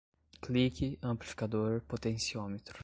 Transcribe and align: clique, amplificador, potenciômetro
clique, 0.41 0.97
amplificador, 1.03 1.83
potenciômetro 1.87 2.79